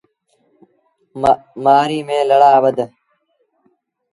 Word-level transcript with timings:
مهآريٚ 1.63 2.05
ميݩ 2.07 2.27
لڙآ 2.29 2.51
ٻڌ۔ 2.63 2.77